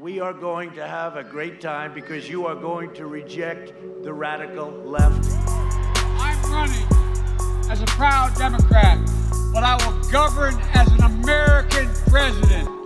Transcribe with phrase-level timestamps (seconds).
[0.00, 4.10] We are going to have a great time because you are going to reject the
[4.14, 5.28] radical left.
[6.18, 6.86] I'm running
[7.70, 8.98] as a proud Democrat,
[9.52, 12.79] but I will govern as an American president.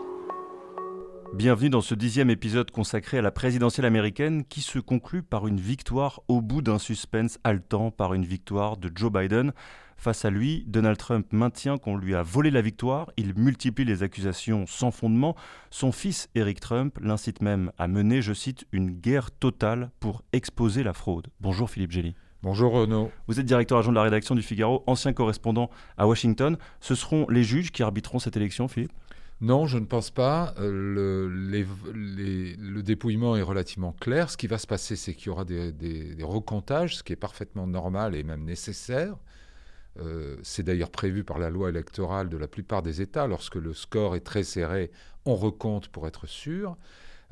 [1.35, 5.59] Bienvenue dans ce dixième épisode consacré à la présidentielle américaine qui se conclut par une
[5.59, 9.52] victoire au bout d'un suspense haletant, par une victoire de Joe Biden.
[9.97, 14.05] Face à lui, Donald Trump maintient qu'on lui a volé la victoire, il multiplie les
[14.05, 15.34] accusations sans fondement.
[15.73, 20.85] Son fils, Eric Trump, l'incite même à mener, je cite, une guerre totale pour exposer
[20.85, 21.27] la fraude.
[21.41, 22.15] Bonjour Philippe Gély.
[22.43, 23.10] Bonjour Renaud.
[23.27, 26.57] Vous êtes directeur adjoint de la rédaction du Figaro, ancien correspondant à Washington.
[26.80, 28.93] Ce seront les juges qui arbitreront cette élection, Philippe?
[29.41, 30.55] Non, je ne pense pas.
[30.59, 34.30] Euh, le, le, dépouillement est relativement clair.
[34.30, 37.66] Ce qui va se passer, c'est qu'il y aura des, recomptages, ce qui est parfaitement
[37.66, 39.16] normal et même nécessaire.
[40.01, 43.27] Euh, c'est d'ailleurs prévu par la loi électorale de la plupart des États.
[43.27, 44.91] Lorsque le score est très serré,
[45.24, 46.77] on recompte pour être sûr.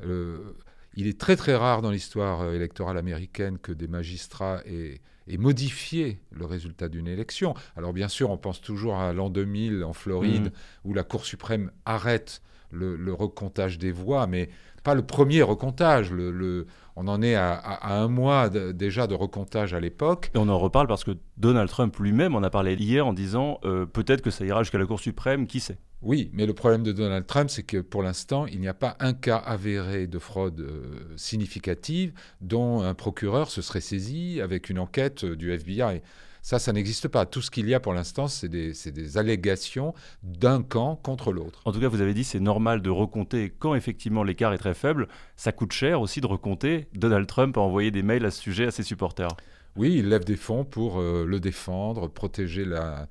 [0.05, 0.53] Euh,
[0.95, 5.01] il est très très rare dans l'histoire électorale américaine que des magistrats aient,
[5.37, 7.53] modifié le résultat d'une élection.
[7.75, 10.89] Alors bien sûr, on pense toujours à l'an 2000 en Floride, mmh.
[10.89, 12.41] où la Cour suprême arrête
[12.73, 14.49] le, recomptage des voix, mais
[14.83, 16.11] pas le premier recomptage.
[16.11, 20.31] Le, on en est à, un mois déjà de recomptage à l'époque.
[20.35, 23.59] Et on en reparle parce que Donald Trump lui-même en a parlé hier en disant
[23.65, 25.77] euh, peut-être que ça ira jusqu'à la Cour suprême, qui sait?
[26.01, 28.97] Oui, mais le problème de Donald Trump, c'est que pour l'instant, il n'y a pas
[28.99, 34.79] un cas avéré de fraude euh, significative dont un procureur se serait saisi avec une
[34.79, 36.01] enquête euh, du FBI.
[36.41, 37.25] Ça, ça n'existe pas.
[37.25, 41.61] Tout ce qu'il y a pour l'instant, c'est des, allégations d'un camp contre l'autre.
[41.63, 44.73] En tout cas, vous avez dit c'est normal de recompter quand effectivement l'écart est très
[44.73, 45.07] faible.
[45.37, 46.87] Ça coûte cher aussi de recompter.
[46.95, 49.29] Donald Trump a envoyé des mails à ce sujet à ses supporters.
[49.77, 53.07] Oui, il lève des fonds pour euh, le défendre, protéger la,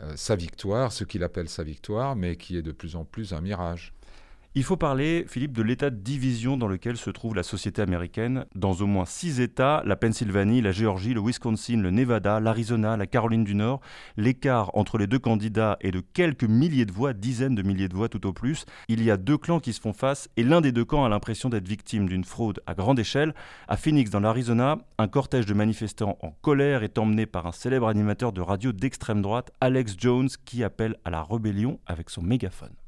[0.00, 3.32] euh, sa victoire, ce qu'il appelle sa victoire, mais qui est de plus en plus
[3.32, 3.94] un mirage.
[4.54, 8.44] Il faut parler, Philippe, de l'état de division dans lequel se trouve la société américaine.
[8.54, 13.06] Dans au moins six États, la Pennsylvanie, la Géorgie, le Wisconsin, le Nevada, l'Arizona, la
[13.06, 13.80] Caroline du Nord,
[14.18, 17.94] l'écart entre les deux candidats est de quelques milliers de voix, dizaines de milliers de
[17.94, 18.66] voix tout au plus.
[18.88, 21.08] Il y a deux clans qui se font face et l'un des deux camps a
[21.08, 23.34] l'impression d'être victime d'une fraude à grande échelle.
[23.68, 27.88] À Phoenix, dans l'Arizona, un cortège de manifestants en colère est emmené par un célèbre
[27.88, 32.81] animateur de radio d'extrême droite, Alex Jones, qui appelle à la rébellion avec son mégaphone.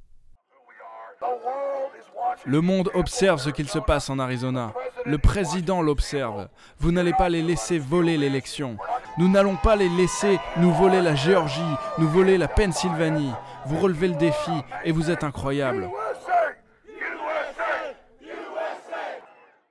[2.45, 4.73] Le monde observe ce qu'il se passe en Arizona.
[5.07, 6.49] Le président l'observe.
[6.79, 8.77] Vous n'allez pas les laisser voler l'élection.
[9.19, 11.61] Nous n'allons pas les laisser nous voler la Géorgie,
[11.99, 13.31] nous voler la Pennsylvanie.
[13.67, 14.51] Vous relevez le défi
[14.85, 15.89] et vous êtes incroyable.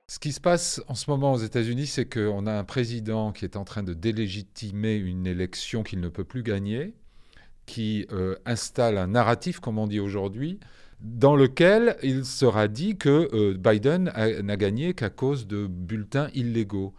[0.08, 3.44] Ce qui se passe en ce moment aux États-Unis, c'est qu'on a un président qui
[3.44, 6.94] est en train de délégitimer une élection qu'il ne peut plus gagner,
[7.66, 10.60] qui euh, installe un narratif, comme on dit aujourd'hui,
[11.00, 14.12] dans lequel il sera dit que euh, Biden
[14.42, 16.94] n'a gagné qu'à cause de bulletins illégaux,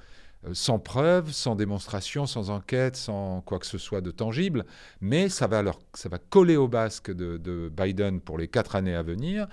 [0.46, 4.66] euh, sans preuve, sans démonstration, sans enquête, sans quoi que ce soit de tangible,
[5.02, 5.64] mais ça va,
[5.94, 9.48] ça va coller au basque de, Biden pour les quatre années à venir,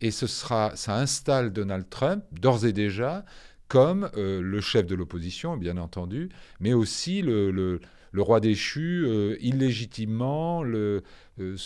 [0.00, 3.24] et ce sera, ça installe Donald Trump, d'ores et déjà,
[3.66, 7.80] comme euh, le chef de l'opposition, bien entendu, mais aussi le
[8.16, 10.62] roi déchu euh, illégitimement.
[10.62, 11.02] Le,
[11.40, 11.56] euh,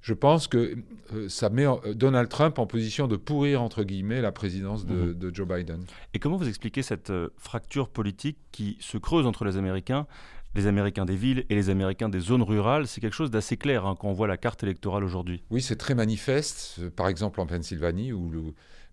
[0.00, 0.76] je pense que
[1.14, 5.14] euh, ça met Donald Trump en position de pourrir, entre guillemets, la présidence de, mhm.
[5.14, 5.84] de Joe Biden.
[6.14, 10.06] Et comment vous expliquez cette fracture politique qui se creuse entre les Américains
[10.54, 13.86] les Américains des villes et les Américains des zones rurales, c'est quelque chose d'assez clair
[13.86, 15.42] hein, quand on voit la carte électorale aujourd'hui.
[15.50, 16.90] Oui, c'est très manifeste.
[16.90, 18.12] Par exemple en Pennsylvanie,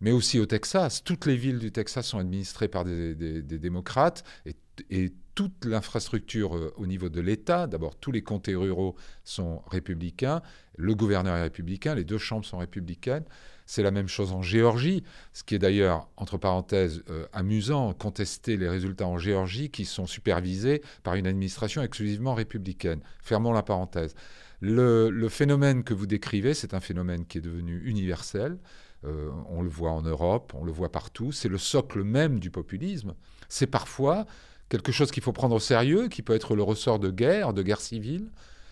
[0.01, 1.03] mais aussi au Texas.
[1.03, 4.55] Toutes les villes du Texas sont administrées par des, démocrates et,
[4.89, 7.65] et toute l'infrastructure euh, au niveau de l'État.
[7.65, 10.41] D'abord, tous les comtés ruraux sont républicains,
[10.75, 13.23] le gouverneur est républicain, les deux chambres sont républicaines.
[13.65, 15.01] C'est la même chose en Géorgie,
[15.31, 20.07] ce qui est d'ailleurs, entre parenthèses, euh, amusant, contester les résultats en Géorgie qui sont
[20.07, 22.99] supervisés par une administration exclusivement républicaine.
[23.21, 24.15] Fermons la parenthèse.
[24.59, 28.57] Le, phénomène que vous décrivez, c'est un phénomène qui est devenu universel.
[29.05, 31.31] Euh, on le voit en Europe, on le voit partout.
[31.31, 33.13] C'est le socle même du populisme.
[33.47, 34.25] C'est parfois
[34.69, 37.63] quelque chose qu'il faut prendre au sérieux, qui peut être le ressort de guerre, de
[37.63, 38.29] guerre civile.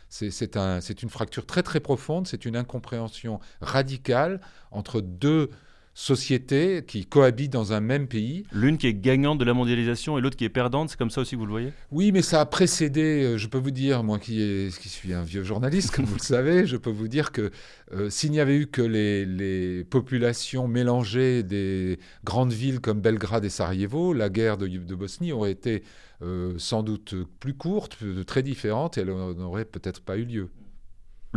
[0.09, 4.39] C'est un, une fracture très très profonde, c'est une incompréhension radicale
[4.71, 5.49] entre deux
[5.97, 8.45] sociétés qui cohabitent dans un même pays.
[8.51, 11.21] L'une qui est gagnante de la mondialisation et l'autre qui est perdante, c'est comme ça
[11.21, 11.73] aussi que vous le voyez?
[11.91, 15.23] Oui, mais ça a précédé, euh, je peux vous dire, moi qui, qui suis un
[15.23, 17.49] vieux journaliste, comme vous le savez, je peux vous dire que
[17.93, 23.49] euh, s'il n'y avait eu que les, populations mélangées des grandes villes comme Belgrade et
[23.49, 25.81] Sarajevo, la guerre de, Bosnie aurait été
[26.21, 27.97] euh, sans doute plus courte,
[28.27, 30.49] très différente, et elle n'aurait peut-être pas eu lieu.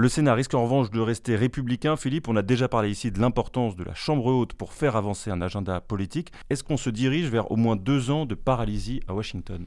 [0.01, 1.95] Le Sénat risque en revanche de rester républicain.
[1.95, 5.31] Philippe, on a déjà parlé ici de l'importance de la Chambre haute pour faire avancer
[5.31, 6.33] un agenda politique.
[6.49, 9.67] Est-ce qu'on se dirige vers au moins deux ans de paralysie à Washington?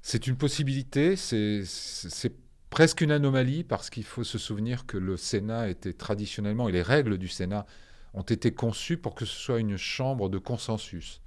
[0.00, 2.32] C'est une possibilité, c'est
[2.70, 6.80] presque une anomalie parce qu'il faut se souvenir que le Sénat était traditionnellement, et les
[6.80, 7.66] règles du Sénat
[8.14, 11.20] ont été conçues pour que ce soit une chambre de consensus.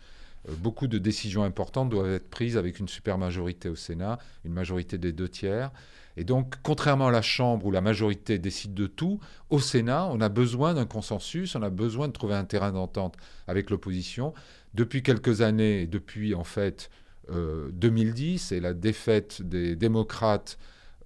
[0.49, 4.97] Euh, beaucoup de décisions importantes doivent être prises avec une supermajorité au Sénat, une majorité
[4.97, 5.69] des deux tiers.
[6.17, 9.19] Et donc, contrairement à la Chambre où la majorité décide de tout,
[9.49, 13.15] au Sénat, on a besoin d'un consensus, on a besoin de trouver un terrain d'entente
[13.47, 14.33] avec l'opposition.
[14.73, 16.89] Depuis quelques années, depuis en fait
[17.29, 20.57] 2010 euh, et la défaite des démocrates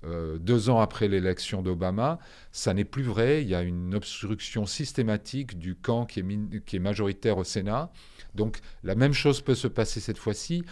[0.05, 2.19] euh, deux ans après l'élection d'Obama,
[2.51, 3.41] ça n'est plus vrai.
[3.41, 7.91] Il y a une obstruction systématique du camp qui est, qui est majoritaire au Sénat.
[8.35, 10.63] Donc la même chose peut se passer cette fois-ci.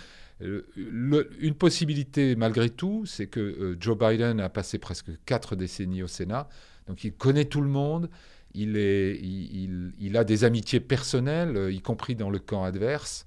[0.43, 6.03] Euh, une possibilité malgré tout, c'est que euh, Joe Biden a passé presque quatre décennies
[6.03, 6.49] au Sénat,
[6.87, 8.09] donc il connaît tout le monde,
[8.53, 8.77] il,
[10.15, 13.25] a des amitiés personnelles, euh, y compris dans le camp adverse,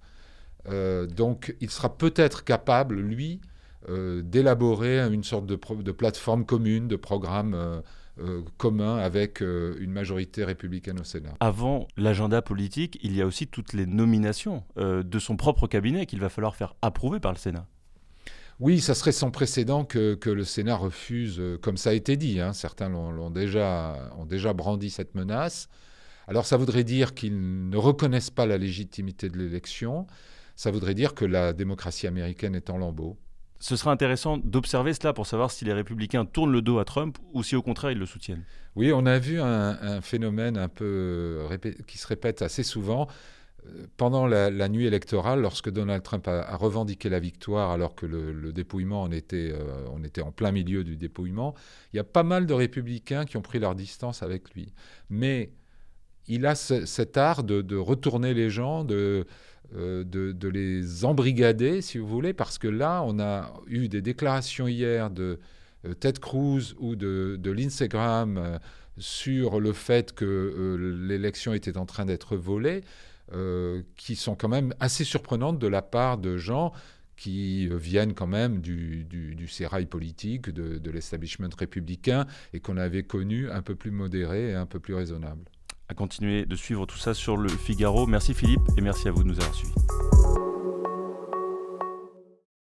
[1.17, 3.41] donc il sera peut-être capable, lui,
[3.89, 7.83] d'élaborer une sorte de, de, plateforme commune, de programme
[8.19, 11.35] euh, commun avec euh, une majorité républicaine au Sénat.
[11.39, 16.07] Avant l'agenda politique, il y a aussi toutes les nominations euh, de son propre cabinet
[16.07, 17.67] qu'il va falloir faire approuver par le Sénat.
[18.59, 22.55] Oui, ça serait sans précédent que, le Sénat refuse, comme ça a été dit, hein,
[22.55, 25.69] certains l'ont déjà, ont déjà brandi cette menace.
[26.27, 30.07] Alors ça voudrait dire qu'ils ne reconnaissent pas la légitimité de l'élection,
[30.55, 33.19] ça voudrait dire que la démocratie américaine est en lambeaux.
[33.59, 37.19] Ce sera intéressant d'observer cela pour savoir si les républicains tournent le dos à Trump
[37.33, 38.45] ou si au contraire ils le soutiennent.
[38.75, 41.47] Oui, on a vu un, phénomène un peu
[41.87, 43.09] qui se répète assez souvent.
[43.67, 48.53] Euh, pendant la, nuit électorale, lorsque Donald Trump a, revendiqué la victoire alors que le,
[48.53, 51.55] dépouillement, euh, on était en plein milieu du dépouillement,
[51.93, 54.73] il y a pas mal de républicains qui ont pris leur distance avec lui.
[55.09, 55.53] Mais
[56.29, 59.27] il a cet art de, retourner les gens, de,
[59.75, 64.69] euh, de, les embrigader, si vous voulez, parce que là, on a eu des déclarations
[64.69, 65.41] hier de
[65.85, 68.59] euh, Ted Cruz ou de, de Lindsey Graham euh,
[68.97, 70.79] sur le fait que
[71.09, 72.83] l'élection était en train d'être volée,
[73.97, 76.73] qui sont quand même assez surprenantes de la part de gens
[77.17, 83.03] qui viennent quand même du, du, sérail politique, de, de l'establishment républicain, et qu'on avait
[83.03, 85.43] connu un peu plus modéré et un peu plus raisonnable
[85.89, 88.07] à continuer de suivre tout ça sur le Figaro.
[88.07, 89.75] Merci Philippe et merci à vous de nous avoir suivis.